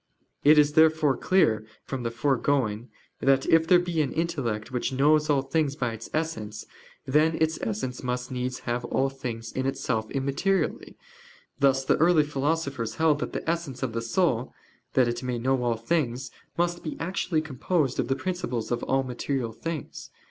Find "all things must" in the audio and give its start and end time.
15.61-16.81